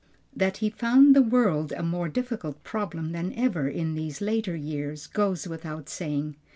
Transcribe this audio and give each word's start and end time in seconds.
That 0.35 0.57
he 0.57 0.71
found 0.71 1.15
the 1.15 1.21
world 1.21 1.71
a 1.73 1.83
more 1.83 2.09
difficult 2.09 2.63
problem 2.63 3.11
than 3.11 3.33
ever 3.33 3.69
in 3.69 3.93
these 3.93 4.19
later 4.19 4.55
years, 4.55 5.05
goes 5.05 5.47
without 5.47 5.89
saying. 5.89 6.37